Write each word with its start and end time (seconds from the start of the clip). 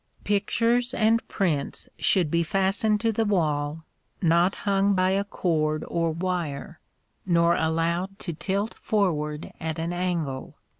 Pictures 0.23 0.95
and 0.95 1.21
prints 1.27 1.87
should 1.99 2.31
be 2.31 2.41
fastened 2.41 2.99
to 3.01 3.11
the 3.11 3.23
wall, 3.23 3.83
not 4.19 4.55
hung 4.65 4.95
by 4.95 5.11
a 5.11 5.23
cord 5.23 5.85
or 5.87 6.09
wire, 6.09 6.79
nor 7.23 7.55
allowed 7.55 8.17
to 8.17 8.33
tilt 8.33 8.73
forward 8.81 9.53
at 9.59 9.77
an 9.77 9.93
angle. 9.93 10.55